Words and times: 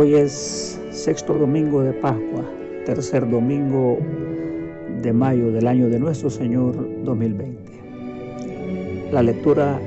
Hoy 0.00 0.14
es 0.14 0.80
sexto 0.92 1.34
domingo 1.34 1.82
de 1.82 1.92
Pascua, 1.92 2.44
tercer 2.86 3.28
domingo 3.28 3.98
de 5.02 5.12
mayo 5.12 5.50
del 5.50 5.66
año 5.66 5.88
de 5.88 5.98
nuestro 5.98 6.30
Señor 6.30 6.76
2020. 7.02 7.72
La 9.10 9.24
lectura 9.24 9.80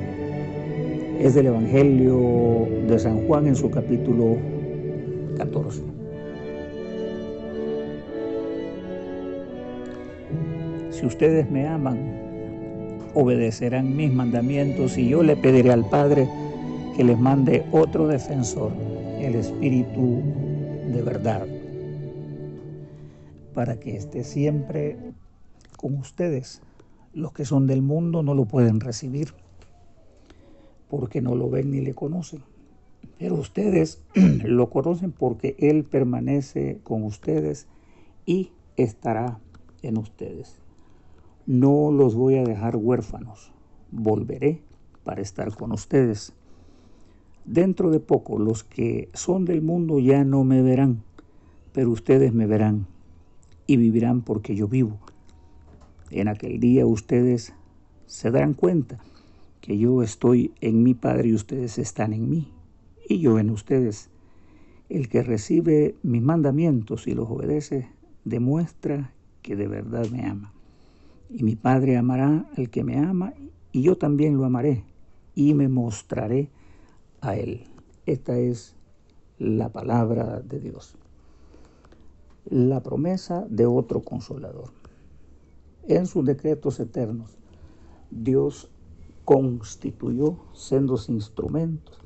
es 1.18 1.34
del 1.34 1.46
Evangelio 1.46 2.68
de 2.88 2.98
San 2.98 3.26
Juan 3.26 3.46
en 3.46 3.56
su 3.56 3.70
capítulo 3.70 4.36
14. 5.38 5.80
Si 10.90 11.06
ustedes 11.06 11.50
me 11.50 11.66
aman, 11.66 11.96
obedecerán 13.14 13.96
mis 13.96 14.12
mandamientos 14.12 14.98
y 14.98 15.08
yo 15.08 15.22
le 15.22 15.36
pediré 15.36 15.72
al 15.72 15.88
Padre 15.88 16.28
que 16.98 17.02
les 17.02 17.18
mande 17.18 17.64
otro 17.72 18.08
defensor, 18.08 18.72
el 19.22 19.36
Espíritu 19.36 20.20
de 20.92 21.02
verdad, 21.02 21.46
para 23.54 23.78
que 23.78 23.96
esté 23.96 24.24
siempre 24.24 24.98
con 25.76 25.96
ustedes. 25.96 26.60
Los 27.14 27.32
que 27.32 27.44
son 27.44 27.66
del 27.66 27.82
mundo 27.82 28.22
no 28.22 28.34
lo 28.34 28.46
pueden 28.46 28.80
recibir 28.80 29.32
porque 30.88 31.22
no 31.22 31.36
lo 31.36 31.48
ven 31.48 31.70
ni 31.70 31.80
le 31.80 31.94
conocen. 31.94 32.42
Pero 33.18 33.36
ustedes 33.36 34.02
lo 34.44 34.70
conocen 34.70 35.12
porque 35.12 35.54
Él 35.58 35.84
permanece 35.84 36.80
con 36.82 37.04
ustedes 37.04 37.68
y 38.26 38.50
estará 38.76 39.38
en 39.82 39.98
ustedes. 39.98 40.56
No 41.46 41.92
los 41.92 42.14
voy 42.16 42.38
a 42.38 42.44
dejar 42.44 42.76
huérfanos, 42.76 43.52
volveré 43.92 44.62
para 45.04 45.22
estar 45.22 45.54
con 45.54 45.72
ustedes. 45.72 46.32
Dentro 47.44 47.90
de 47.90 47.98
poco 47.98 48.38
los 48.38 48.62
que 48.62 49.08
son 49.14 49.44
del 49.44 49.62
mundo 49.62 49.98
ya 49.98 50.24
no 50.24 50.44
me 50.44 50.62
verán, 50.62 51.02
pero 51.72 51.90
ustedes 51.90 52.32
me 52.32 52.46
verán 52.46 52.86
y 53.66 53.76
vivirán 53.76 54.22
porque 54.22 54.54
yo 54.54 54.68
vivo. 54.68 55.00
En 56.10 56.28
aquel 56.28 56.60
día 56.60 56.86
ustedes 56.86 57.52
se 58.06 58.30
darán 58.30 58.54
cuenta 58.54 59.00
que 59.60 59.78
yo 59.78 60.02
estoy 60.02 60.52
en 60.60 60.82
mi 60.82 60.94
Padre 60.94 61.30
y 61.30 61.34
ustedes 61.34 61.78
están 61.78 62.12
en 62.12 62.28
mí 62.28 62.52
y 63.08 63.18
yo 63.18 63.38
en 63.38 63.50
ustedes. 63.50 64.10
El 64.88 65.08
que 65.08 65.22
recibe 65.22 65.96
mis 66.02 66.22
mandamientos 66.22 67.06
y 67.06 67.14
los 67.14 67.28
obedece 67.28 67.88
demuestra 68.24 69.12
que 69.40 69.56
de 69.56 69.66
verdad 69.66 70.08
me 70.10 70.26
ama. 70.26 70.52
Y 71.28 71.42
mi 71.42 71.56
Padre 71.56 71.96
amará 71.96 72.46
al 72.56 72.70
que 72.70 72.84
me 72.84 72.98
ama, 72.98 73.32
y 73.72 73.82
yo 73.82 73.96
también 73.96 74.36
lo 74.36 74.44
amaré, 74.44 74.84
y 75.34 75.54
me 75.54 75.68
mostraré 75.68 76.50
a 77.22 77.36
Él. 77.36 77.64
Esta 78.04 78.36
es 78.36 78.74
la 79.38 79.70
palabra 79.70 80.40
de 80.40 80.60
Dios. 80.60 80.96
La 82.44 82.82
promesa 82.82 83.46
de 83.48 83.64
otro 83.66 84.02
consolador. 84.02 84.70
En 85.88 86.06
sus 86.06 86.24
decretos 86.24 86.78
eternos, 86.80 87.38
Dios 88.10 88.68
constituyó 89.24 90.36
sendos 90.52 91.08
instrumentos 91.08 91.98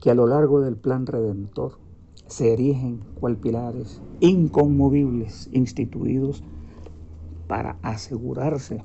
que 0.00 0.10
a 0.10 0.14
lo 0.14 0.26
largo 0.26 0.60
del 0.60 0.76
plan 0.76 1.06
redentor 1.06 1.78
se 2.26 2.52
erigen 2.52 3.00
cual 3.20 3.36
pilares 3.36 4.00
inconmovibles 4.20 5.48
instituidos 5.52 6.42
para 7.46 7.78
asegurarse 7.82 8.84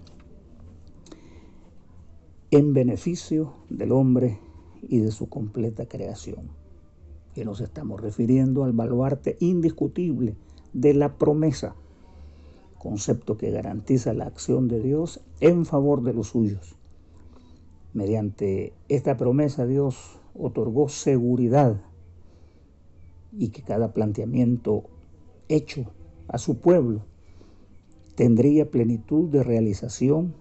en 2.52 2.74
beneficio 2.74 3.54
del 3.70 3.92
hombre 3.92 4.40
y 4.88 5.00
de 5.00 5.12
su 5.12 5.30
completa 5.30 5.88
creación. 5.88 6.50
Que 7.34 7.46
nos 7.46 7.62
estamos 7.62 8.02
refiriendo 8.02 8.64
al 8.64 8.74
baluarte 8.74 9.38
indiscutible 9.40 10.36
de 10.74 10.94
la 10.94 11.18
promesa, 11.18 11.76
concepto 12.78 13.38
que 13.38 13.52
garantiza 13.52 14.14
la 14.14 14.26
acción 14.26 14.68
de 14.68 14.82
Dios 14.82 15.22
en 15.40 15.66
favor 15.66 16.04
de 16.04 16.14
los 16.14 16.30
suyos. 16.30 16.76
Mediante 17.94 18.74
esta 18.90 19.18
promesa 19.18 19.66
Dios 19.66 20.20
otorgó 20.36 20.90
seguridad 20.90 21.82
y 23.32 23.50
que 23.50 23.62
cada 23.62 23.94
planteamiento 23.94 24.84
hecho 25.48 25.92
a 26.28 26.38
su 26.38 26.58
pueblo 26.60 27.06
tendría 28.16 28.70
plenitud 28.70 29.30
de 29.30 29.44
realización 29.44 30.36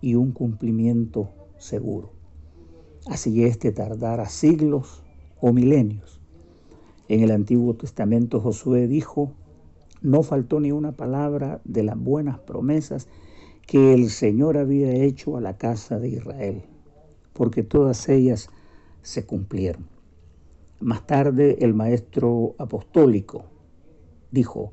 y 0.00 0.14
un 0.14 0.32
cumplimiento 0.32 1.30
seguro. 1.58 2.10
Así 3.06 3.44
este 3.44 3.70
tardara 3.70 4.28
siglos 4.28 5.02
o 5.40 5.52
milenios. 5.52 6.20
En 7.08 7.20
el 7.20 7.32
Antiguo 7.32 7.74
Testamento 7.74 8.40
Josué 8.40 8.88
dijo, 8.88 9.32
no 10.00 10.22
faltó 10.22 10.58
ni 10.58 10.72
una 10.72 10.92
palabra 10.92 11.60
de 11.64 11.82
las 11.82 11.98
buenas 11.98 12.38
promesas 12.38 13.08
que 13.66 13.92
el 13.92 14.08
Señor 14.08 14.56
había 14.56 14.90
hecho 14.92 15.36
a 15.36 15.42
la 15.42 15.58
casa 15.58 15.98
de 15.98 16.08
Israel, 16.08 16.62
porque 17.34 17.62
todas 17.62 18.08
ellas 18.08 18.48
se 19.02 19.26
cumplieron. 19.26 19.86
Más 20.80 21.06
tarde 21.06 21.58
el 21.60 21.74
maestro 21.74 22.54
apostólico 22.58 23.44
dijo, 24.30 24.72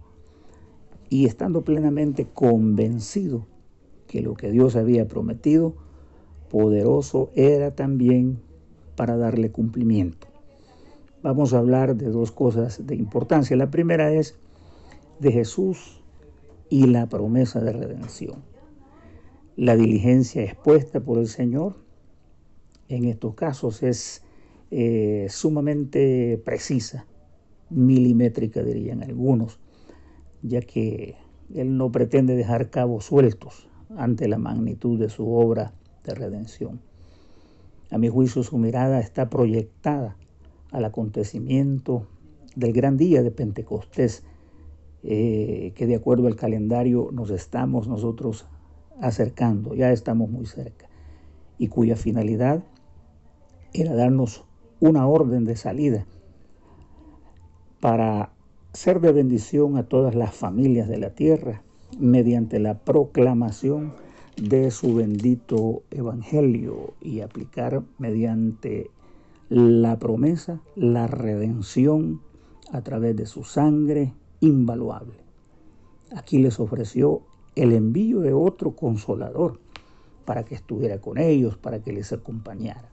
y 1.09 1.25
estando 1.25 1.63
plenamente 1.63 2.28
convencido 2.34 3.46
que 4.08 4.22
lo 4.22 4.36
que 4.36 4.52
Dios 4.52 4.78
había 4.78 5.08
prometido, 5.08 5.75
poderoso 6.51 7.31
era 7.34 7.73
también 7.75 8.41
para 8.97 9.16
darle 9.16 9.51
cumplimiento. 9.51 10.28
Vamos 11.23 11.53
a 11.53 11.59
hablar 11.59 11.95
de 11.95 12.09
dos 12.09 12.31
cosas 12.31 12.85
de 12.85 12.95
importancia. 12.95 13.56
La 13.56 13.72
primera 13.72 14.12
es 14.12 14.38
de 15.19 15.31
Jesús 15.31 16.03
y 16.69 16.88
la 16.88 17.07
promesa 17.07 17.62
de 17.62 17.72
redención. 17.72 18.44
La 19.56 19.78
diligencia 19.78 20.44
expuesta 20.44 21.00
por 21.00 21.19
el 21.19 21.28
Señor 21.28 21.78
en 22.89 23.06
estos 23.06 23.35
casos 23.35 23.81
es 23.81 24.22
eh, 24.72 25.28
sumamente 25.29 26.41
precisa, 26.44 27.06
milimétrica 27.69 28.62
dirían 28.62 29.03
algunos 29.03 29.59
ya 30.41 30.59
que 30.62 31.16
Él 31.53 31.78
no 31.78 31.91
pretende 31.91 32.35
dejar 32.35 32.69
cabos 32.69 33.06
sueltos 33.06 33.69
ante 33.95 34.28
la 34.28 34.38
magnitud 34.38 35.00
de 35.00 35.09
su 35.09 35.31
obra 35.31 35.73
de 36.03 36.16
redención. 36.16 36.79
A 37.89 37.97
mi 37.97 38.09
juicio 38.09 38.44
su 38.44 38.57
mirada 38.57 39.00
está 39.00 39.29
proyectada 39.29 40.16
al 40.72 40.85
acontecimiento 40.85 42.07
del 42.56 42.73
gran 42.73 42.97
día 42.97 43.23
de 43.23 43.31
Pentecostés, 43.31 44.23
eh, 45.03 45.73
que 45.75 45.88
de 45.88 45.95
acuerdo 45.95 46.28
al 46.28 46.35
calendario 46.35 47.09
nos 47.12 47.31
estamos 47.31 47.88
nosotros 47.88 48.47
acercando, 49.01 49.73
ya 49.73 49.91
estamos 49.91 50.29
muy 50.29 50.45
cerca, 50.45 50.88
y 51.57 51.67
cuya 51.67 51.95
finalidad 51.95 52.63
era 53.73 53.95
darnos 53.95 54.45
una 54.79 55.07
orden 55.07 55.45
de 55.45 55.56
salida 55.56 56.06
para 57.79 58.31
ser 58.73 59.01
de 59.01 59.12
bendición 59.12 59.78
a 59.78 59.83
todas 59.83 60.16
las 60.16 60.33
familias 60.33 60.88
de 60.88 60.97
la 60.97 61.09
tierra 61.09 61.63
mediante 62.00 62.59
la 62.59 62.79
proclamación 62.79 63.94
de 64.38 64.72
su 64.72 64.96
bendito 64.96 65.84
evangelio 65.92 66.94
y 67.02 67.22
aplicar 67.22 67.84
mediante 67.97 68.90
la 69.50 70.00
promesa 70.00 70.62
la 70.75 71.08
redención 71.08 72.22
a 72.72 72.81
través 72.81 73.16
de 73.16 73.25
su 73.25 73.44
sangre 73.44 74.14
invaluable. 74.40 75.16
Aquí 76.16 76.40
les 76.40 76.59
ofreció 76.59 77.22
el 77.56 77.74
envío 77.74 78.22
de 78.22 78.34
otro 78.34 78.72
consolador 78.72 79.59
para 80.25 80.44
que 80.46 80.56
estuviera 80.56 81.00
con 81.00 81.18
ellos, 81.18 81.58
para 81.58 81.80
que 81.80 81.92
les 81.92 82.13
acompañara. 82.13 82.90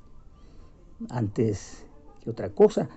Antes 1.11 1.87
que 2.23 2.31
otra 2.31 2.51
cosa, 2.51 2.89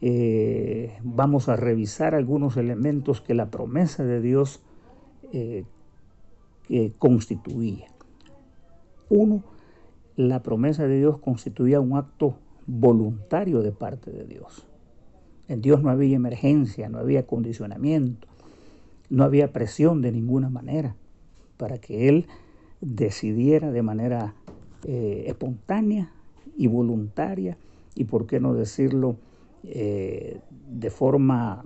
eh, 0.00 0.98
vamos 1.02 1.48
a 1.50 1.56
revisar 1.56 2.14
algunos 2.14 2.56
elementos 2.56 3.20
que 3.20 3.34
la 3.34 3.50
promesa 3.50 4.04
de 4.04 4.20
Dios 4.20 4.62
eh, 5.32 5.64
constituía. 6.98 7.86
Uno, 9.08 9.42
la 10.16 10.42
promesa 10.42 10.86
de 10.86 10.98
Dios 10.98 11.18
constituía 11.18 11.80
un 11.80 11.96
acto 11.96 12.36
voluntario 12.66 13.62
de 13.62 13.72
parte 13.72 14.10
de 14.12 14.24
Dios. 14.24 14.66
En 15.48 15.60
Dios 15.60 15.82
no 15.82 15.90
había 15.90 16.14
emergencia, 16.14 16.88
no 16.88 16.98
había 16.98 17.26
condicionamiento, 17.26 18.28
no 19.08 19.24
había 19.24 19.52
presión 19.52 20.00
de 20.00 20.12
ninguna 20.12 20.48
manera 20.48 20.94
para 21.56 21.78
que 21.78 22.08
Él 22.08 22.26
decidiera 22.80 23.72
de 23.72 23.82
manera 23.82 24.34
eh, 24.84 25.24
espontánea 25.26 26.12
y 26.56 26.68
voluntaria 26.68 27.58
y, 27.96 28.04
por 28.04 28.26
qué 28.26 28.38
no 28.38 28.54
decirlo, 28.54 29.16
eh, 29.64 30.40
de 30.70 30.90
forma 30.90 31.64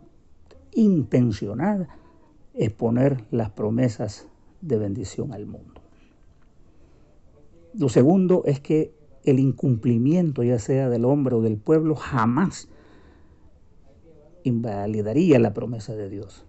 intencionada 0.72 1.88
exponer 2.54 3.24
las 3.30 3.50
promesas 3.50 4.26
de 4.66 4.78
bendición 4.78 5.32
al 5.32 5.46
mundo. 5.46 5.82
Lo 7.74 7.88
segundo 7.88 8.42
es 8.46 8.60
que 8.60 8.94
el 9.24 9.38
incumplimiento, 9.38 10.42
ya 10.42 10.58
sea 10.58 10.88
del 10.88 11.04
hombre 11.04 11.34
o 11.34 11.42
del 11.42 11.56
pueblo, 11.56 11.94
jamás 11.94 12.68
invalidaría 14.44 15.38
la 15.38 15.54
promesa 15.54 15.94
de 15.94 16.08
Dios. 16.08 16.44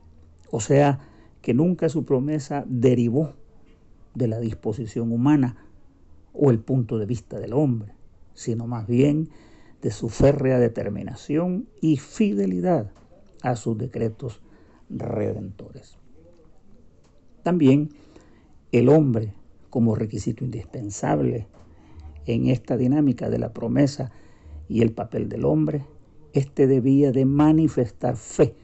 O 0.51 0.59
sea, 0.59 0.99
que 1.41 1.53
nunca 1.53 1.89
su 1.89 2.05
promesa 2.05 2.65
derivó 2.67 3.33
de 4.13 4.27
la 4.27 4.39
disposición 4.39 5.11
humana 5.11 5.57
o 6.33 6.51
el 6.51 6.59
punto 6.59 6.97
de 6.97 7.05
vista 7.05 7.39
del 7.39 7.53
hombre, 7.53 7.93
sino 8.33 8.67
más 8.67 8.87
bien 8.87 9.29
de 9.81 9.91
su 9.91 10.09
férrea 10.09 10.59
determinación 10.59 11.67
y 11.81 11.97
fidelidad 11.97 12.91
a 13.41 13.55
sus 13.55 13.77
decretos 13.77 14.41
redentores. 14.89 15.97
También 17.43 17.89
el 18.71 18.89
hombre, 18.89 19.33
como 19.69 19.95
requisito 19.95 20.43
indispensable 20.43 21.47
en 22.25 22.47
esta 22.47 22.77
dinámica 22.77 23.29
de 23.29 23.39
la 23.39 23.53
promesa 23.53 24.11
y 24.67 24.81
el 24.81 24.91
papel 24.91 25.29
del 25.29 25.45
hombre, 25.45 25.85
éste 26.33 26.67
debía 26.67 27.11
de 27.11 27.25
manifestar 27.25 28.15
fe, 28.15 28.55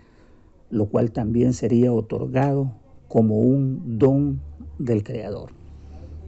lo 0.70 0.88
cual 0.88 1.12
también 1.12 1.54
sería 1.54 1.94
otorgado 1.94 2.74
como 3.08 3.40
un 3.40 4.00
don 4.00 4.42
del 4.80 5.04
Creador. 5.04 5.52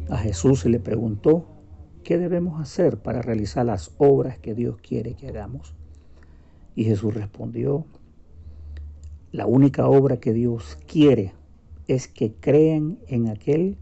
A 0.10 0.18
Jesús 0.18 0.62
se 0.62 0.70
le 0.70 0.80
preguntó, 0.80 1.46
¿qué 2.04 2.18
debemos 2.18 2.62
hacer 2.62 2.98
para 3.02 3.22
realizar 3.22 3.66
las 3.66 3.94
obras 3.98 4.38
que 4.38 4.54
Dios 4.54 4.78
quiere 4.78 5.16
que 5.16 5.30
hagamos? 5.30 5.75
Y 6.75 6.84
Jesús 6.84 7.14
respondió, 7.14 7.86
la 9.31 9.46
única 9.48 9.88
obra 9.88 10.18
que 10.18 10.34
Dios 10.34 10.78
quiere 10.88 11.34
es 11.88 12.07
que 12.07 12.33
crean 12.33 13.00
en 13.07 13.27
aquel 13.27 13.77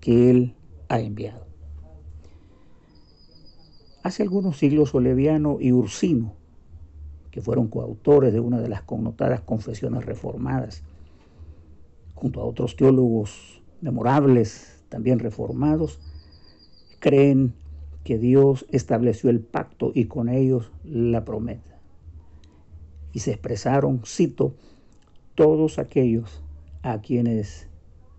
que 0.00 0.30
Él 0.30 0.54
ha 0.88 1.00
enviado. 1.00 1.46
Hace 4.02 4.22
algunos 4.22 4.58
siglos 4.58 4.94
Oleviano 4.94 5.58
y 5.60 5.72
Ursino, 5.72 6.34
que 7.30 7.40
fueron 7.40 7.68
coautores 7.68 8.32
de 8.32 8.40
una 8.40 8.60
de 8.60 8.68
las 8.68 8.82
connotadas 8.82 9.40
confesiones 9.40 10.04
reformadas, 10.04 10.82
junto 12.14 12.40
a 12.40 12.44
otros 12.44 12.76
teólogos 12.76 13.62
memorables, 13.80 14.84
también 14.88 15.18
reformados, 15.18 16.00
creen 16.98 17.54
que 18.04 18.18
Dios 18.18 18.66
estableció 18.70 19.30
el 19.30 19.40
pacto 19.40 19.92
y 19.94 20.06
con 20.06 20.28
ellos 20.28 20.70
la 20.84 21.24
promesa. 21.24 21.78
Y 23.12 23.20
se 23.20 23.30
expresaron, 23.30 24.02
cito, 24.04 24.54
todos 25.34 25.78
aquellos 25.78 26.42
a 26.82 27.00
quienes 27.00 27.68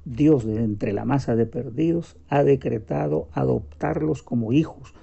Dios 0.06 0.45
de 0.45 0.63
entre 0.63 0.94
la 0.94 1.06
masa 1.06 1.36
de 1.36 1.45
perdidos 1.45 2.18
ha 2.30 2.44
decretado 2.44 3.27
adoptarlos 3.33 4.24
como 4.24 4.51
hijos 4.51 4.94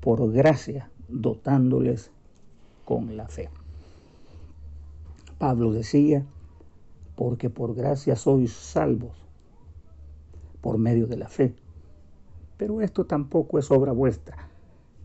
por 0.00 0.32
gracia, 0.32 0.90
dotándoles 1.08 2.10
con 2.84 3.16
la 3.16 3.28
fe. 3.28 3.50
Pablo 5.38 5.72
decía, 5.72 6.26
porque 7.16 7.50
por 7.50 7.74
gracia 7.74 8.16
sois 8.16 8.52
salvos 8.52 9.16
por 10.60 10.78
medio 10.78 11.06
de 11.06 11.16
la 11.16 11.28
fe. 11.28 11.54
Pero 12.56 12.80
esto 12.80 13.06
tampoco 13.06 13.58
es 13.58 13.70
obra 13.70 13.92
vuestra, 13.92 14.48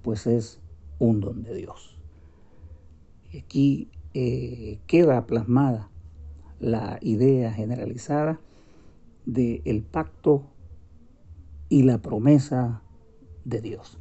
pues 0.02 0.28
es 0.28 0.60
un 1.00 1.22
don 1.22 1.44
de 1.44 1.54
Dios. 1.54 1.98
Y 3.32 3.40
aquí 3.40 3.90
eh, 4.14 4.80
queda 4.88 5.26
plasmada 5.26 5.90
la 6.60 6.98
idea 7.02 7.52
generalizada 7.52 8.40
del 9.26 9.84
pacto 9.84 10.44
y 11.70 11.84
la 11.84 12.02
promesa 12.02 12.82
de 13.44 13.62
Dios. 13.62 14.00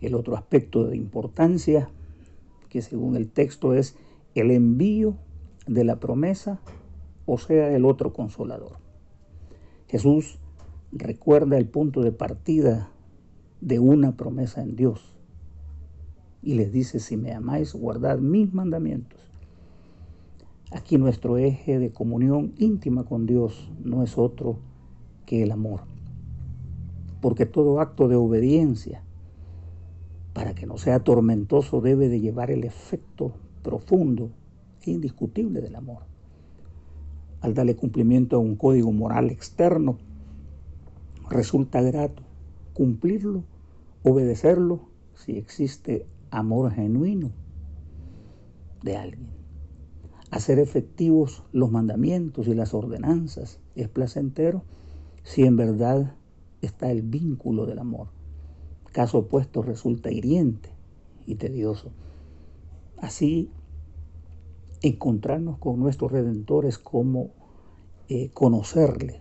El 0.00 0.14
otro 0.14 0.36
aspecto 0.36 0.86
de 0.86 0.96
importancia, 0.96 1.88
que 2.68 2.82
según 2.82 3.16
el 3.16 3.30
texto 3.30 3.74
es 3.74 3.96
el 4.34 4.50
envío 4.50 5.16
de 5.66 5.84
la 5.84 5.98
promesa, 5.98 6.60
o 7.24 7.38
sea, 7.38 7.74
el 7.74 7.84
otro 7.84 8.12
consolador. 8.12 8.78
Jesús 9.88 10.38
recuerda 10.92 11.58
el 11.58 11.66
punto 11.66 12.02
de 12.02 12.12
partida 12.12 12.90
de 13.60 13.78
una 13.78 14.16
promesa 14.16 14.62
en 14.62 14.76
Dios 14.76 15.12
y 16.42 16.54
les 16.54 16.72
dice, 16.72 17.00
si 17.00 17.16
me 17.16 17.32
amáis, 17.32 17.74
guardad 17.74 18.18
mis 18.18 18.52
mandamientos. 18.52 19.18
Aquí 20.72 20.98
nuestro 20.98 21.38
eje 21.38 21.78
de 21.78 21.92
comunión 21.92 22.54
íntima 22.58 23.04
con 23.04 23.26
Dios 23.26 23.70
no 23.84 24.02
es 24.02 24.18
otro 24.18 24.58
que 25.24 25.42
el 25.42 25.52
amor, 25.52 25.82
porque 27.20 27.46
todo 27.46 27.80
acto 27.80 28.08
de 28.08 28.16
obediencia 28.16 29.02
para 30.36 30.54
que 30.54 30.66
no 30.66 30.76
sea 30.76 31.00
tormentoso, 31.00 31.80
debe 31.80 32.10
de 32.10 32.20
llevar 32.20 32.50
el 32.50 32.64
efecto 32.64 33.32
profundo 33.62 34.28
e 34.82 34.90
indiscutible 34.90 35.62
del 35.62 35.74
amor. 35.76 36.02
Al 37.40 37.54
darle 37.54 37.74
cumplimiento 37.74 38.36
a 38.36 38.38
un 38.38 38.54
código 38.54 38.92
moral 38.92 39.30
externo, 39.30 39.96
resulta 41.30 41.80
grato 41.80 42.22
cumplirlo, 42.74 43.44
obedecerlo, 44.02 44.80
si 45.14 45.38
existe 45.38 46.04
amor 46.30 46.70
genuino 46.70 47.30
de 48.82 48.96
alguien. 48.98 49.35
Hacer 50.30 50.58
efectivos 50.58 51.44
los 51.52 51.70
mandamientos 51.70 52.48
y 52.48 52.54
las 52.54 52.74
ordenanzas 52.74 53.60
es 53.74 53.88
placentero 53.88 54.64
si 55.22 55.44
en 55.44 55.56
verdad 55.56 56.16
está 56.62 56.90
el 56.90 57.02
vínculo 57.02 57.66
del 57.66 57.78
amor. 57.78 58.08
Caso 58.92 59.18
opuesto 59.18 59.62
resulta 59.62 60.10
hiriente 60.10 60.70
y 61.26 61.36
tedioso. 61.36 61.92
Así, 62.96 63.50
encontrarnos 64.82 65.58
con 65.58 65.78
nuestro 65.78 66.08
Redentor 66.08 66.66
es 66.66 66.78
como 66.78 67.30
eh, 68.08 68.30
conocerle 68.32 69.20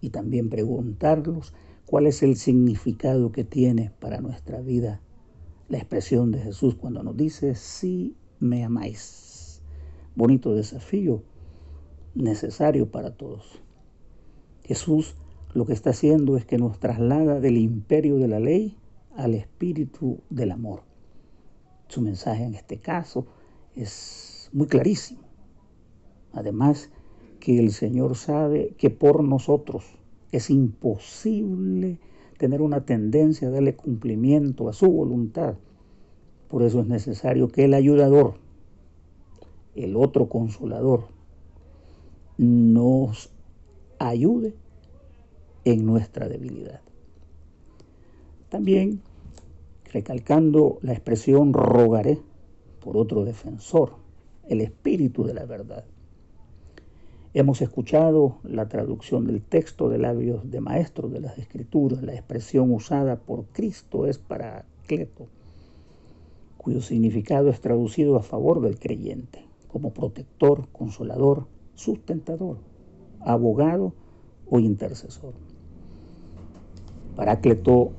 y 0.00 0.10
también 0.10 0.50
preguntarlos 0.50 1.54
cuál 1.86 2.06
es 2.06 2.22
el 2.22 2.36
significado 2.36 3.32
que 3.32 3.44
tiene 3.44 3.92
para 4.00 4.20
nuestra 4.20 4.60
vida 4.60 5.00
la 5.68 5.78
expresión 5.78 6.30
de 6.30 6.40
Jesús 6.40 6.74
cuando 6.74 7.02
nos 7.02 7.16
dice, 7.16 7.54
sí 7.54 8.16
me 8.38 8.64
amáis. 8.64 9.25
Bonito 10.16 10.54
desafío, 10.54 11.22
necesario 12.14 12.90
para 12.90 13.12
todos. 13.12 13.62
Jesús 14.64 15.14
lo 15.54 15.64
que 15.64 15.72
está 15.72 15.90
haciendo 15.90 16.36
es 16.36 16.44
que 16.44 16.58
nos 16.58 16.78
traslada 16.80 17.38
del 17.38 17.56
imperio 17.56 18.16
de 18.16 18.28
la 18.28 18.40
ley 18.40 18.76
al 19.14 19.34
espíritu 19.34 20.20
del 20.28 20.50
amor. 20.50 20.82
Su 21.88 22.00
mensaje 22.00 22.44
en 22.44 22.54
este 22.54 22.78
caso 22.78 23.26
es 23.74 24.50
muy 24.52 24.66
clarísimo. 24.66 25.20
Además 26.32 26.90
que 27.38 27.58
el 27.58 27.70
Señor 27.70 28.16
sabe 28.16 28.74
que 28.76 28.90
por 28.90 29.22
nosotros 29.22 29.84
es 30.32 30.50
imposible 30.50 31.98
tener 32.38 32.60
una 32.60 32.84
tendencia 32.84 33.48
a 33.48 33.50
darle 33.50 33.76
cumplimiento 33.76 34.68
a 34.68 34.72
su 34.72 34.90
voluntad. 34.90 35.56
Por 36.48 36.62
eso 36.62 36.80
es 36.80 36.86
necesario 36.86 37.48
que 37.48 37.64
el 37.64 37.74
ayudador, 37.74 38.34
el 39.76 39.96
otro 39.96 40.28
consolador, 40.28 41.08
nos 42.38 43.30
ayude 43.98 44.54
en 45.64 45.86
nuestra 45.86 46.28
debilidad. 46.28 46.80
También 48.48 49.00
recalcando 49.92 50.78
la 50.82 50.92
expresión 50.92 51.52
rogaré 51.52 52.18
por 52.80 52.96
otro 52.96 53.24
defensor, 53.24 53.94
el 54.48 54.60
espíritu 54.60 55.24
de 55.24 55.34
la 55.34 55.44
verdad. 55.44 55.84
Hemos 57.34 57.60
escuchado 57.60 58.38
la 58.44 58.68
traducción 58.68 59.26
del 59.26 59.42
texto 59.42 59.88
de 59.88 59.98
labios 59.98 60.50
de 60.50 60.60
maestros 60.60 61.12
de 61.12 61.20
las 61.20 61.36
escrituras. 61.36 62.02
La 62.02 62.14
expresión 62.14 62.72
usada 62.72 63.16
por 63.16 63.44
Cristo 63.46 64.06
es 64.06 64.18
para 64.18 64.64
Cleto, 64.86 65.26
cuyo 66.56 66.80
significado 66.80 67.50
es 67.50 67.60
traducido 67.60 68.16
a 68.16 68.22
favor 68.22 68.60
del 68.60 68.78
creyente, 68.78 69.45
como 69.76 69.92
protector, 69.92 70.68
consolador, 70.72 71.48
sustentador, 71.74 72.56
abogado 73.20 73.92
o 74.48 74.58
intercesor. 74.58 75.34
Parácleto 77.14 77.92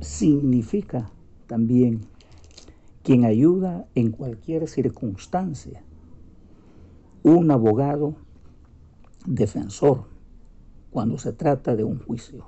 significa 0.00 1.10
también 1.46 2.02
quien 3.02 3.24
ayuda 3.24 3.86
en 3.94 4.10
cualquier 4.10 4.68
circunstancia. 4.68 5.82
Un 7.22 7.50
abogado 7.50 8.14
defensor 9.24 10.04
cuando 10.90 11.16
se 11.16 11.32
trata 11.32 11.76
de 11.76 11.84
un 11.84 11.98
juicio. 11.98 12.44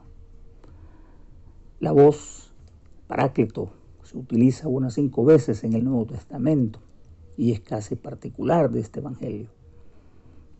La 1.80 1.92
voz 1.92 2.52
paráclito 3.06 3.70
se 4.02 4.18
utiliza 4.18 4.68
unas 4.68 4.92
cinco 4.92 5.24
veces 5.24 5.64
en 5.64 5.72
el 5.72 5.84
Nuevo 5.84 6.04
Testamento 6.04 6.83
y 7.36 7.52
es 7.52 7.60
casi 7.60 7.96
particular 7.96 8.70
de 8.70 8.80
este 8.80 9.00
Evangelio. 9.00 9.48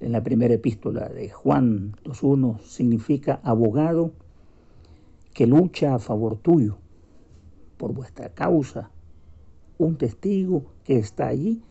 En 0.01 0.13
la 0.13 0.23
primera 0.23 0.55
epístola 0.55 1.09
de 1.09 1.31
Juan 1.31 1.95
2.1 2.05 2.61
significa 2.61 3.41
abogado 3.43 4.13
que 5.33 5.47
lucha 5.47 5.95
a 5.95 5.99
favor 5.99 6.37
tuyo 6.37 6.79
por 7.77 7.93
vuestra 7.93 8.29
causa, 8.31 8.91
un 9.79 9.97
testigo 9.97 10.65
que 10.85 10.99
está 10.99 11.29
allí 11.29 11.63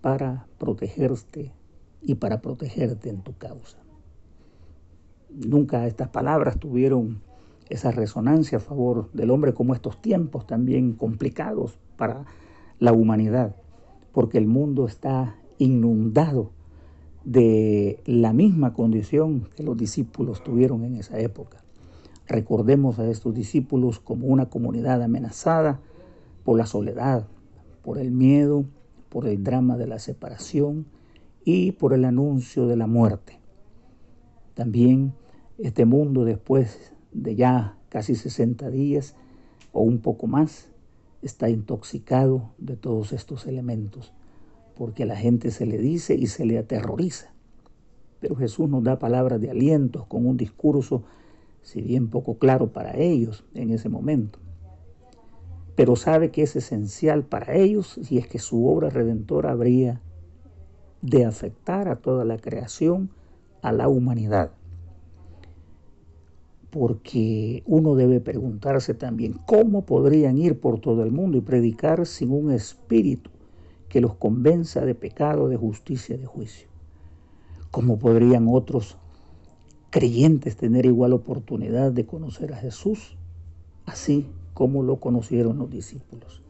para 0.00 0.46
protegerte 0.58 1.52
y 2.00 2.16
para 2.16 2.40
protegerte 2.40 3.10
en 3.10 3.22
tu 3.22 3.36
causa. 3.36 3.78
Nunca 5.30 5.86
estas 5.86 6.08
palabras 6.08 6.58
tuvieron 6.58 7.22
esa 7.68 7.90
resonancia 7.90 8.58
a 8.58 8.60
favor 8.60 9.10
del 9.12 9.30
hombre 9.30 9.54
como 9.54 9.74
estos 9.74 10.00
tiempos 10.02 10.46
también 10.46 10.92
complicados 10.92 11.78
para 11.96 12.26
la 12.78 12.92
humanidad, 12.92 13.56
porque 14.12 14.38
el 14.38 14.46
mundo 14.46 14.86
está 14.86 15.36
inundado 15.58 16.50
de 17.24 18.00
la 18.04 18.32
misma 18.32 18.72
condición 18.72 19.48
que 19.56 19.62
los 19.62 19.76
discípulos 19.76 20.42
tuvieron 20.42 20.84
en 20.84 20.96
esa 20.96 21.18
época. 21.18 21.58
Recordemos 22.26 22.98
a 22.98 23.08
estos 23.08 23.34
discípulos 23.34 24.00
como 24.00 24.26
una 24.26 24.46
comunidad 24.46 25.02
amenazada 25.02 25.80
por 26.44 26.58
la 26.58 26.66
soledad, 26.66 27.26
por 27.82 27.98
el 27.98 28.10
miedo, 28.10 28.64
por 29.08 29.26
el 29.26 29.44
drama 29.44 29.76
de 29.76 29.86
la 29.86 29.98
separación 29.98 30.86
y 31.44 31.72
por 31.72 31.92
el 31.92 32.04
anuncio 32.04 32.66
de 32.66 32.76
la 32.76 32.86
muerte. 32.86 33.38
También 34.54 35.14
este 35.58 35.84
mundo 35.84 36.24
después 36.24 36.92
de 37.12 37.34
ya 37.36 37.76
casi 37.88 38.14
60 38.14 38.70
días 38.70 39.14
o 39.72 39.82
un 39.82 39.98
poco 39.98 40.26
más 40.26 40.71
está 41.22 41.48
intoxicado 41.48 42.50
de 42.58 42.76
todos 42.76 43.12
estos 43.12 43.46
elementos, 43.46 44.12
porque 44.74 45.04
a 45.04 45.06
la 45.06 45.16
gente 45.16 45.50
se 45.50 45.66
le 45.66 45.78
dice 45.78 46.14
y 46.14 46.26
se 46.26 46.44
le 46.44 46.58
aterroriza. 46.58 47.32
Pero 48.20 48.36
Jesús 48.36 48.68
nos 48.68 48.82
da 48.82 48.98
palabras 48.98 49.40
de 49.40 49.50
aliento 49.50 50.06
con 50.08 50.26
un 50.26 50.36
discurso, 50.36 51.04
si 51.62 51.80
bien 51.80 52.08
poco 52.08 52.38
claro 52.38 52.72
para 52.72 52.96
ellos 52.96 53.44
en 53.54 53.70
ese 53.70 53.88
momento, 53.88 54.38
pero 55.74 55.96
sabe 55.96 56.30
que 56.30 56.42
es 56.42 56.54
esencial 56.56 57.24
para 57.24 57.54
ellos 57.54 57.98
si 58.02 58.18
es 58.18 58.26
que 58.26 58.38
su 58.38 58.66
obra 58.66 58.90
redentora 58.90 59.52
habría 59.52 60.00
de 61.00 61.24
afectar 61.24 61.88
a 61.88 61.96
toda 61.96 62.24
la 62.24 62.36
creación, 62.36 63.10
a 63.62 63.72
la 63.72 63.88
humanidad. 63.88 64.52
Porque 66.72 67.62
uno 67.66 67.94
debe 67.94 68.20
preguntarse 68.20 68.94
también 68.94 69.34
cómo 69.44 69.84
podrían 69.84 70.38
ir 70.38 70.58
por 70.58 70.80
todo 70.80 71.02
el 71.02 71.12
mundo 71.12 71.36
y 71.36 71.42
predicar 71.42 72.06
sin 72.06 72.32
un 72.32 72.50
espíritu 72.50 73.30
que 73.90 74.00
los 74.00 74.14
convenza 74.14 74.86
de 74.86 74.94
pecado, 74.94 75.50
de 75.50 75.58
justicia, 75.58 76.16
de 76.16 76.24
juicio. 76.24 76.68
¿Cómo 77.70 77.98
podrían 77.98 78.46
otros 78.48 78.96
creyentes 79.90 80.56
tener 80.56 80.86
igual 80.86 81.12
oportunidad 81.12 81.92
de 81.92 82.06
conocer 82.06 82.54
a 82.54 82.56
Jesús? 82.56 83.18
Así 83.84 84.26
como 84.54 84.82
lo 84.82 84.96
conocieron 84.96 85.58
los 85.58 85.68
discípulos. 85.68 86.40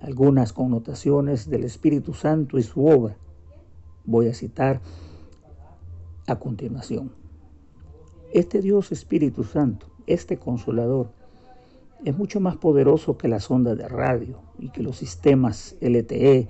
Algunas 0.00 0.54
connotaciones 0.54 1.50
del 1.50 1.64
Espíritu 1.64 2.14
Santo 2.14 2.56
y 2.58 2.62
su 2.62 2.86
obra 2.86 3.18
voy 4.06 4.28
a 4.28 4.34
citar 4.34 4.80
a 6.26 6.38
continuación. 6.38 7.23
Este 8.34 8.60
Dios 8.60 8.90
Espíritu 8.90 9.44
Santo, 9.44 9.86
este 10.08 10.38
consolador, 10.38 11.12
es 12.04 12.18
mucho 12.18 12.40
más 12.40 12.56
poderoso 12.56 13.16
que 13.16 13.28
las 13.28 13.48
ondas 13.48 13.78
de 13.78 13.86
radio 13.86 14.40
y 14.58 14.70
que 14.70 14.82
los 14.82 14.96
sistemas 14.96 15.76
LTE 15.80 16.48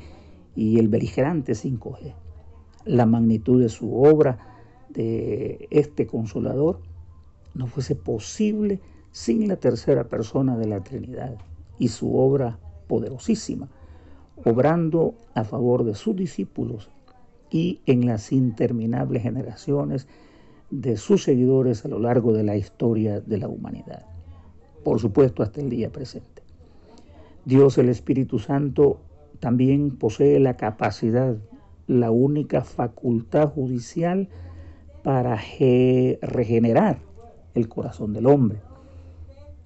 y 0.56 0.78
el 0.78 0.88
beligerante 0.88 1.52
5G. 1.52 2.14
La 2.86 3.04
magnitud 3.04 3.60
de 3.60 3.68
su 3.68 4.02
obra, 4.02 4.38
de 4.88 5.68
este 5.70 6.06
consolador, 6.06 6.80
no 7.52 7.66
fuese 7.66 7.96
posible 7.96 8.80
sin 9.10 9.46
la 9.46 9.56
tercera 9.56 10.04
persona 10.04 10.56
de 10.56 10.66
la 10.66 10.82
Trinidad 10.82 11.36
y 11.78 11.88
su 11.88 12.16
obra 12.16 12.58
poderosísima, 12.88 13.68
obrando 14.42 15.16
a 15.34 15.44
favor 15.44 15.84
de 15.84 15.94
sus 15.94 16.16
discípulos 16.16 16.88
y 17.50 17.82
en 17.84 18.06
las 18.06 18.32
interminables 18.32 19.22
generaciones 19.22 20.08
de 20.70 20.96
sus 20.96 21.22
seguidores 21.22 21.84
a 21.84 21.88
lo 21.88 21.98
largo 21.98 22.32
de 22.32 22.42
la 22.42 22.56
historia 22.56 23.20
de 23.20 23.38
la 23.38 23.48
humanidad. 23.48 24.04
Por 24.82 25.00
supuesto, 25.00 25.42
hasta 25.42 25.60
el 25.60 25.70
día 25.70 25.90
presente. 25.90 26.42
Dios 27.44 27.78
el 27.78 27.88
Espíritu 27.88 28.38
Santo 28.38 29.00
también 29.40 29.96
posee 29.96 30.40
la 30.40 30.56
capacidad, 30.56 31.36
la 31.86 32.10
única 32.10 32.62
facultad 32.62 33.50
judicial 33.50 34.28
para 35.02 35.36
regenerar 35.36 36.98
el 37.54 37.68
corazón 37.68 38.12
del 38.14 38.26
hombre 38.26 38.60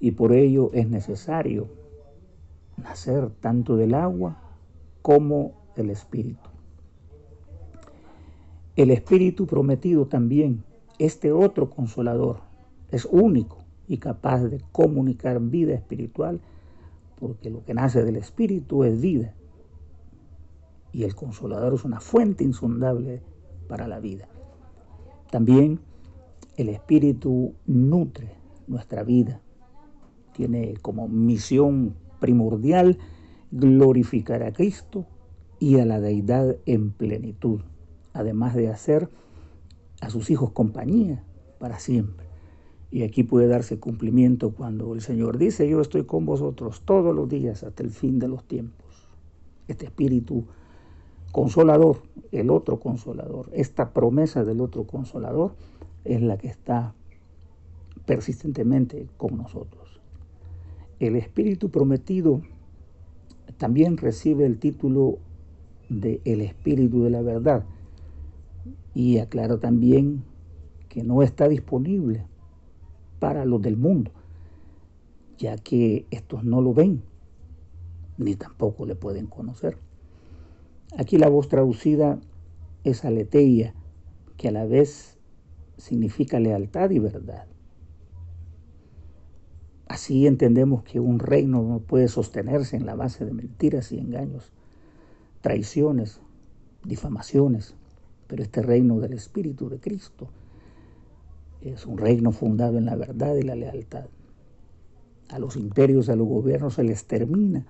y 0.01 0.13
por 0.13 0.33
ello 0.33 0.71
es 0.73 0.89
necesario 0.89 1.69
nacer 2.77 3.31
tanto 3.41 3.77
del 3.77 3.95
agua 3.95 4.41
como 5.03 5.53
del 5.77 5.91
Espíritu. 5.91 6.49
El 8.77 8.91
Espíritu 8.91 9.47
prometido 9.47 10.07
también, 10.07 10.63
este 10.99 11.33
otro 11.33 11.71
consolador, 11.71 12.41
es 12.91 13.07
único 13.11 13.59
y 13.87 13.99
capaz 13.99 14.45
de 14.45 14.61
comunicar 14.73 15.41
vida 15.41 15.75
espiritual, 15.75 16.41
porque 17.19 17.51
lo 17.51 17.65
que 17.65 17.75
nace 17.75 18.05
del 18.05 18.17
Espíritu 18.17 18.85
es 18.85 19.01
vida. 19.01 19.35
Y 20.93 21.05
el 21.05 21.15
consolador 21.15 21.75
es 21.75 21.85
una 21.85 22.01
fuente 22.01 22.45
insondable 22.45 23.23
para 23.69 23.87
la 23.89 24.01
vida. 24.01 24.29
También 25.31 25.81
el 26.57 26.69
Espíritu 26.69 27.55
nutre 27.67 28.33
nuestra 28.67 29.03
vida 29.03 29.41
tiene 30.33 30.75
como 30.81 31.09
misión 31.09 31.97
primordial 32.21 32.99
glorificar 33.51 34.45
a 34.45 34.53
Cristo 34.53 35.07
y 35.59 35.81
a 35.81 35.85
la 35.85 36.01
deidad 36.01 36.57
en 36.65 36.93
plenitud, 36.93 37.63
además 38.13 38.55
de 38.55 38.69
hacer 38.69 39.11
a 40.01 40.11
sus 40.11 40.31
hijos 40.31 40.53
compañía 40.53 41.23
para 41.59 41.79
siempre. 41.79 42.27
Y 42.91 43.03
aquí 43.03 43.23
puede 43.23 43.49
darse 43.49 43.79
cumplimiento 43.79 44.51
cuando 44.51 44.95
el 44.95 45.03
Señor 45.03 45.37
dice, 45.37 45.69
yo 45.69 45.81
estoy 45.81 46.05
con 46.05 46.25
vosotros 46.25 46.83
todos 46.85 47.15
los 47.15 47.29
días 47.29 47.63
hasta 47.63 47.83
el 47.83 47.91
fin 47.91 48.19
de 48.19 48.29
los 48.29 48.45
tiempos. 48.45 48.87
Este 49.67 49.85
espíritu 49.87 50.47
consolador, 51.33 52.03
el 52.33 52.51
otro 52.51 52.81
consolador, 52.81 53.51
esta 53.53 53.93
promesa 53.93 54.45
del 54.45 54.63
otro 54.63 54.85
consolador 54.85 55.55
es 56.05 56.23
la 56.23 56.39
que 56.39 56.49
está 56.49 56.95
persistentemente 58.07 59.07
con 59.19 59.37
nosotros. 59.37 60.01
El 60.99 61.15
Espíritu 61.17 61.71
prometido 61.71 62.41
también 63.59 63.99
recibe 63.99 64.47
el 64.47 64.59
título 64.59 65.19
de 65.91 66.21
el 66.25 66.41
Espíritu 66.41 67.03
de 67.03 67.11
la 67.11 67.23
verdad 67.23 67.65
y 68.95 69.19
aclara 69.19 69.59
también 69.59 70.25
que 70.89 71.03
no 71.03 71.23
está 71.23 71.49
disponible 71.49 72.27
para 73.19 73.45
los 73.45 73.61
del 73.63 73.77
mundo, 73.77 74.11
ya 75.37 75.57
que 75.57 76.07
estos 76.11 76.45
no 76.45 76.61
lo 76.61 76.75
ven 76.75 77.03
ni 78.19 78.35
tampoco 78.35 78.85
le 78.85 78.97
pueden 78.97 79.27
conocer. 79.27 79.79
Aquí 80.97 81.19
la 81.19 81.29
voz 81.29 81.49
traducida 81.49 82.19
es 82.85 83.05
aleteia, 83.05 83.75
que 84.37 84.49
a 84.49 84.53
la 84.53 84.65
vez 84.65 85.19
significa 85.77 86.41
lealtad 86.41 86.91
y 86.91 86.99
verdad. 86.99 87.47
Así 89.87 90.27
entendemos 90.27 90.83
que 90.83 91.01
un 91.01 91.19
reino 91.19 91.63
no 91.63 91.79
puede 91.81 92.09
sostenerse 92.09 92.77
en 92.77 92.85
la 92.85 92.95
base 92.95 93.25
de 93.25 93.33
mentiras 93.33 93.91
y 93.93 93.99
engaños, 93.99 94.53
traiciones, 95.41 96.21
difamaciones, 96.85 97.75
pero 98.29 98.43
este 98.43 98.63
reino 98.63 99.01
del 99.01 99.15
Espíritu 99.15 99.69
de 99.69 99.79
Cristo 99.79 100.29
es 101.61 101.87
un 101.87 101.99
reino 101.99 102.31
fundado 102.31 102.79
en 102.79 102.85
la 102.85 102.95
verdad 102.95 103.35
y 103.35 103.43
la 103.43 103.57
lealtad. 103.57 104.07
A 105.31 105.39
los 105.41 105.57
imperios, 105.57 106.09
a 106.09 106.17
los 106.17 106.29
gobiernos 106.29 106.75
se 106.75 106.85
les 106.85 107.05
termina 107.05 107.67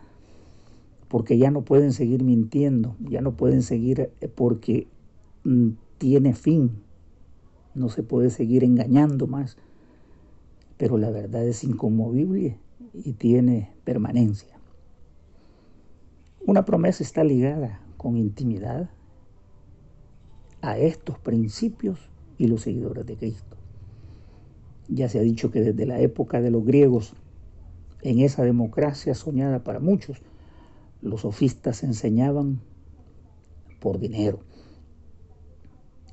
porque 1.08 1.38
ya 1.38 1.50
no 1.50 1.62
pueden 1.62 1.94
seguir 1.94 2.22
mintiendo, 2.22 2.94
ya 3.00 3.22
no 3.22 3.32
pueden 3.32 3.62
seguir 3.62 4.10
eh, 4.20 4.28
porque 4.28 4.86
mm, 5.44 5.70
tiene 5.96 6.34
fin, 6.34 6.82
no 7.74 7.88
se 7.88 8.02
puede 8.02 8.28
seguir 8.28 8.62
engañando 8.62 9.26
más 9.26 9.56
pero 10.78 10.96
la 10.96 11.10
verdad 11.10 11.46
es 11.46 11.64
inconmovible 11.64 12.56
y 12.94 13.12
tiene 13.12 13.72
permanencia. 13.84 14.56
Una 16.46 16.64
promesa 16.64 17.02
está 17.02 17.24
ligada 17.24 17.80
con 17.98 18.16
intimidad 18.16 18.88
a 20.60 20.78
estos 20.78 21.18
principios 21.18 21.98
y 22.36 22.46
los 22.46 22.62
seguidores 22.62 23.06
de 23.06 23.16
Cristo. 23.16 23.56
Ya 24.88 25.08
se 25.08 25.18
ha 25.18 25.22
dicho 25.22 25.50
que 25.50 25.60
desde 25.60 25.86
la 25.86 26.00
época 26.00 26.40
de 26.40 26.50
los 26.50 26.64
griegos, 26.64 27.14
en 28.02 28.20
esa 28.20 28.42
democracia 28.44 29.14
soñada 29.14 29.64
para 29.64 29.80
muchos, 29.80 30.18
los 31.02 31.22
sofistas 31.22 31.82
enseñaban 31.82 32.60
por 33.80 33.98
dinero 33.98 34.40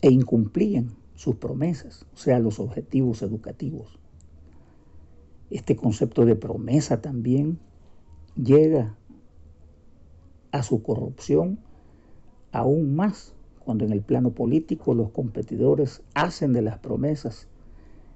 e 0.02 0.12
incumplían 0.12 0.96
sus 1.16 1.36
promesas, 1.36 2.06
o 2.14 2.18
sea, 2.18 2.40
los 2.40 2.60
objetivos 2.60 3.22
educativos. 3.22 3.98
Este 5.50 5.76
concepto 5.76 6.26
de 6.26 6.36
promesa 6.36 7.02
también 7.02 7.60
llega 8.36 8.98
a 10.52 10.64
su 10.64 10.84
corrupción 10.84 11.60
aún 12.52 12.96
más 12.96 13.35
cuando 13.66 13.84
en 13.84 13.92
el 13.92 14.02
plano 14.02 14.32
político 14.32 14.94
los 14.94 15.10
competidores 15.10 16.02
hacen 16.14 16.54
de 16.54 16.62
las 16.62 16.78
promesas 16.78 17.48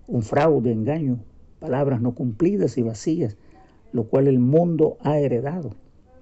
un 0.08 0.22
fraude, 0.22 0.72
engaño, 0.72 1.20
palabras 1.60 2.02
no 2.02 2.14
cumplidas 2.14 2.78
y 2.78 2.84
vacías, 2.84 3.38
lo 3.92 4.06
cual 4.06 4.28
el 4.28 4.40
mundo 4.40 4.98
ha 5.02 5.20
heredado 5.20 5.72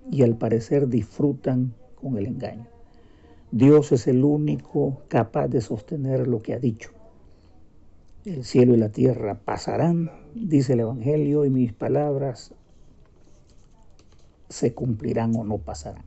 y 0.09 0.23
al 0.23 0.37
parecer 0.37 0.87
disfrutan 0.87 1.73
con 1.95 2.17
el 2.17 2.25
engaño. 2.25 2.67
Dios 3.51 3.91
es 3.91 4.07
el 4.07 4.23
único 4.23 5.01
capaz 5.07 5.47
de 5.47 5.61
sostener 5.61 6.27
lo 6.27 6.41
que 6.41 6.53
ha 6.53 6.59
dicho. 6.59 6.91
El 8.25 8.43
cielo 8.43 8.73
y 8.73 8.77
la 8.77 8.89
tierra 8.89 9.35
pasarán, 9.35 10.11
dice 10.35 10.73
el 10.73 10.81
Evangelio, 10.81 11.45
y 11.45 11.49
mis 11.49 11.71
palabras 11.71 12.53
se 14.49 14.73
cumplirán 14.73 15.33
o 15.35 15.45
no 15.45 15.59
pasarán. 15.59 16.03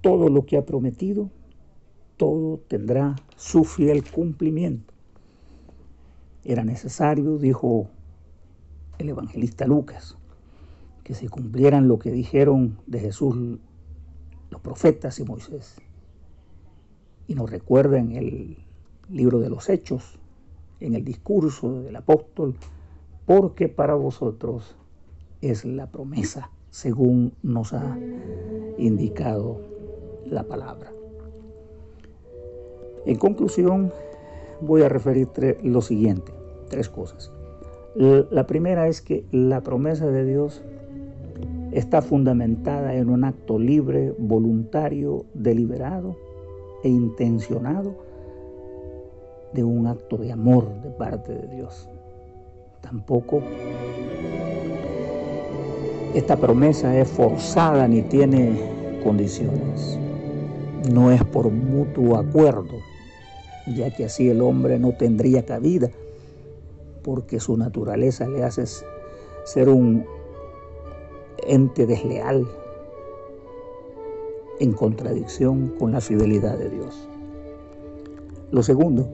Todo 0.00 0.28
lo 0.28 0.46
que 0.46 0.56
ha 0.56 0.64
prometido, 0.64 1.30
todo 2.20 2.58
tendrá 2.68 3.16
su 3.36 3.64
fiel 3.64 4.04
cumplimiento. 4.04 4.92
Era 6.44 6.64
necesario, 6.64 7.38
dijo 7.38 7.88
el 8.98 9.08
evangelista 9.08 9.66
Lucas, 9.66 10.18
que 11.02 11.14
se 11.14 11.30
cumplieran 11.30 11.88
lo 11.88 11.98
que 11.98 12.10
dijeron 12.10 12.78
de 12.86 13.00
Jesús 13.00 13.58
los 14.50 14.60
profetas 14.60 15.18
y 15.18 15.24
Moisés. 15.24 15.76
Y 17.26 17.34
nos 17.34 17.48
recuerda 17.48 17.98
en 17.98 18.12
el 18.12 18.58
libro 19.08 19.38
de 19.38 19.48
los 19.48 19.70
Hechos, 19.70 20.18
en 20.78 20.94
el 20.94 21.06
discurso 21.06 21.80
del 21.80 21.96
apóstol, 21.96 22.54
porque 23.24 23.68
para 23.68 23.94
vosotros 23.94 24.76
es 25.40 25.64
la 25.64 25.90
promesa, 25.90 26.50
según 26.68 27.32
nos 27.42 27.72
ha 27.72 27.98
indicado 28.76 29.62
la 30.26 30.42
palabra. 30.42 30.99
En 33.06 33.16
conclusión, 33.16 33.92
voy 34.60 34.82
a 34.82 34.88
referir 34.88 35.28
lo 35.62 35.80
siguiente, 35.80 36.32
tres 36.68 36.88
cosas. 36.88 37.32
La 37.94 38.46
primera 38.46 38.88
es 38.88 39.00
que 39.00 39.24
la 39.32 39.62
promesa 39.62 40.06
de 40.06 40.24
Dios 40.24 40.62
está 41.72 42.02
fundamentada 42.02 42.94
en 42.94 43.08
un 43.08 43.24
acto 43.24 43.58
libre, 43.58 44.14
voluntario, 44.18 45.24
deliberado 45.34 46.16
e 46.82 46.88
intencionado 46.88 47.94
de 49.52 49.64
un 49.64 49.86
acto 49.86 50.16
de 50.16 50.32
amor 50.32 50.68
de 50.82 50.90
parte 50.90 51.34
de 51.34 51.48
Dios. 51.48 51.88
Tampoco 52.80 53.42
esta 56.14 56.36
promesa 56.36 56.98
es 56.98 57.08
forzada 57.08 57.86
ni 57.86 58.02
tiene 58.02 58.58
condiciones. 59.04 59.98
No 60.92 61.10
es 61.10 61.22
por 61.24 61.50
mutuo 61.50 62.16
acuerdo, 62.16 62.78
ya 63.66 63.90
que 63.90 64.04
así 64.04 64.28
el 64.28 64.40
hombre 64.40 64.78
no 64.78 64.92
tendría 64.92 65.44
cabida, 65.44 65.90
porque 67.02 67.40
su 67.40 67.56
naturaleza 67.56 68.28
le 68.28 68.42
hace 68.42 68.64
ser 69.44 69.68
un 69.68 70.04
ente 71.46 71.86
desleal 71.86 72.46
en 74.58 74.72
contradicción 74.72 75.74
con 75.78 75.92
la 75.92 76.00
fidelidad 76.00 76.58
de 76.58 76.68
Dios. 76.68 77.08
Lo 78.50 78.62
segundo, 78.62 79.08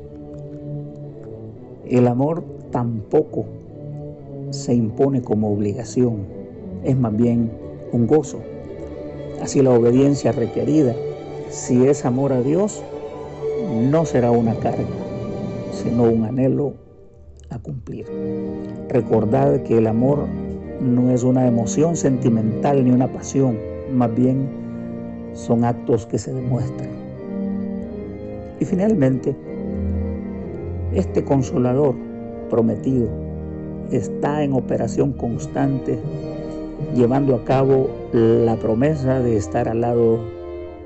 el 1.87 2.07
amor 2.09 2.43
tampoco 2.71 3.45
se 4.51 4.75
impone 4.75 5.23
como 5.23 5.53
obligación, 5.53 6.27
es 6.83 6.97
más 6.97 7.17
bien 7.17 7.53
un 7.93 8.07
gozo. 8.07 8.41
Así 9.41 9.63
la 9.63 9.71
obediencia 9.71 10.33
requerida, 10.33 10.95
si 11.49 11.87
es 11.87 12.05
amor 12.05 12.33
a 12.33 12.43
Dios, 12.43 12.83
no 13.71 14.05
será 14.05 14.31
una 14.31 14.55
carga, 14.55 14.85
sino 15.73 16.05
un 16.05 16.25
anhelo 16.25 16.75
a 17.51 17.59
cumplir. 17.59 18.07
Recordad 18.89 19.63
que 19.63 19.79
el 19.79 19.87
amor 19.87 20.27
no 20.81 21.11
es 21.11 21.23
una 21.23 21.47
emoción 21.47 21.97
sentimental 21.97 22.85
ni 22.85 22.91
una 22.91 23.09
pasión, 23.09 23.59
más 23.93 24.15
bien 24.15 24.49
son 25.33 25.65
actos 25.65 26.07
que 26.07 26.19
se 26.19 26.33
demuestran. 26.33 26.91
Y 28.59 28.65
finalmente, 28.65 29.37
este 30.95 31.25
consolador 31.25 31.95
prometido 32.49 33.07
está 33.91 34.43
en 34.43 34.53
operación 34.53 35.13
constante, 35.13 35.99
llevando 36.95 37.35
a 37.35 37.45
cabo 37.45 37.89
la 38.13 38.57
promesa 38.57 39.21
de 39.21 39.37
estar 39.37 39.69
al 39.69 39.83
lado 39.83 40.21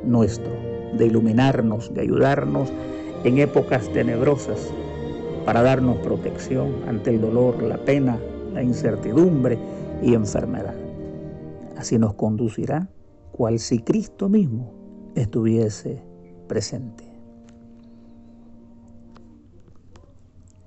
nuestro, 0.05 0.51
de 0.97 1.07
iluminarnos, 1.07 1.93
de 1.95 2.03
ayudarnos 2.03 2.73
en 3.25 3.39
épocas 3.39 3.89
tenebrosas, 3.93 4.73
para 5.45 5.63
darnos 5.63 5.99
protección 5.99 6.75
ante 6.87 7.11
el 7.11 7.21
dolor, 7.21 7.63
la 7.63 7.79
pena, 7.79 8.19
la 8.53 8.63
incertidumbre 8.63 9.59
y 10.03 10.15
enfermedad. 10.15 10.75
Así 11.77 11.99
nos 11.99 12.15
conducirá 12.15 12.89
cual 13.33 13.59
si 13.59 13.79
Cristo 13.79 14.29
mismo 14.29 14.73
estuviese 15.15 16.03
presente. 16.47 17.05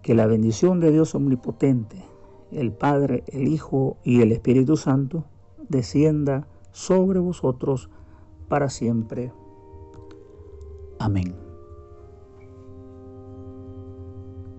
Que 0.01 0.15
la 0.15 0.27
bendición 0.27 0.79
de 0.79 0.91
Dios 0.91 1.15
omnipotente, 1.15 2.03
el 2.51 2.71
Padre, 2.71 3.23
el 3.27 3.47
Hijo 3.47 3.97
y 4.03 4.21
el 4.21 4.31
Espíritu 4.31 4.75
Santo, 4.75 5.25
descienda 5.69 6.47
sobre 6.71 7.19
vosotros 7.19 7.89
para 8.49 8.69
siempre. 8.69 9.31
Amen. 11.03 11.42